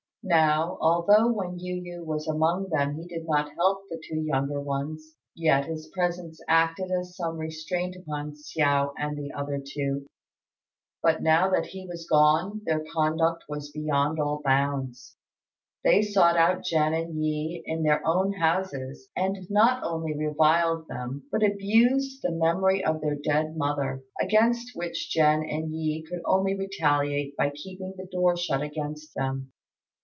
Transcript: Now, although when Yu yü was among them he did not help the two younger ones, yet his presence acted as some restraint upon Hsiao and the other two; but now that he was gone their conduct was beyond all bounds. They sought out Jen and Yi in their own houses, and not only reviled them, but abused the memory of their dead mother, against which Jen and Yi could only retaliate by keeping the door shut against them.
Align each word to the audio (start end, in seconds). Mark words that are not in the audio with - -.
Now, 0.23 0.77
although 0.81 1.31
when 1.33 1.57
Yu 1.57 1.81
yü 1.81 2.05
was 2.05 2.27
among 2.27 2.69
them 2.69 2.95
he 2.95 3.07
did 3.07 3.27
not 3.27 3.55
help 3.55 3.85
the 3.89 3.99
two 4.07 4.19
younger 4.21 4.61
ones, 4.61 5.15
yet 5.33 5.65
his 5.65 5.87
presence 5.87 6.39
acted 6.47 6.91
as 6.91 7.15
some 7.15 7.37
restraint 7.37 7.95
upon 7.95 8.33
Hsiao 8.35 8.93
and 8.99 9.17
the 9.17 9.31
other 9.33 9.59
two; 9.65 10.05
but 11.01 11.23
now 11.23 11.49
that 11.49 11.65
he 11.65 11.87
was 11.87 12.07
gone 12.07 12.61
their 12.65 12.85
conduct 12.93 13.45
was 13.49 13.71
beyond 13.71 14.19
all 14.19 14.43
bounds. 14.45 15.17
They 15.83 16.03
sought 16.03 16.37
out 16.37 16.63
Jen 16.65 16.93
and 16.93 17.19
Yi 17.19 17.63
in 17.65 17.81
their 17.81 18.05
own 18.05 18.33
houses, 18.33 19.09
and 19.15 19.49
not 19.49 19.83
only 19.83 20.15
reviled 20.15 20.87
them, 20.87 21.23
but 21.31 21.41
abused 21.43 22.21
the 22.21 22.31
memory 22.31 22.85
of 22.85 23.01
their 23.01 23.15
dead 23.15 23.57
mother, 23.57 24.03
against 24.21 24.75
which 24.75 25.09
Jen 25.09 25.41
and 25.49 25.73
Yi 25.73 26.03
could 26.07 26.21
only 26.25 26.53
retaliate 26.55 27.35
by 27.35 27.49
keeping 27.49 27.95
the 27.97 28.05
door 28.05 28.37
shut 28.37 28.61
against 28.61 29.15
them. 29.15 29.51